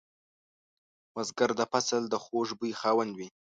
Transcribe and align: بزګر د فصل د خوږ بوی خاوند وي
بزګر 1.13 1.51
د 1.59 1.61
فصل 1.71 2.01
د 2.09 2.15
خوږ 2.23 2.47
بوی 2.59 2.71
خاوند 2.79 3.13
وي 3.19 3.27